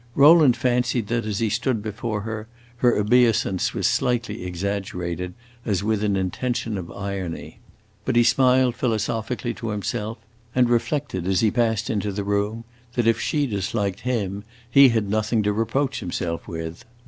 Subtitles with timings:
[0.15, 6.03] Rowland fancied that, as he stood before her, her obeisance was slightly exaggerated, as with
[6.03, 7.59] an intention of irony;
[8.03, 10.17] but he smiled philosophically to himself,
[10.55, 15.07] and reflected, as he passed into the room, that, if she disliked him, he had
[15.07, 16.83] nothing to reproach himself with.